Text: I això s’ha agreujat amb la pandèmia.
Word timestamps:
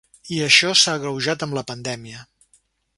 I 0.37 0.39
això 0.45 0.71
s’ha 0.83 0.95
agreujat 1.01 1.47
amb 1.47 1.59
la 1.59 1.67
pandèmia. 1.71 2.29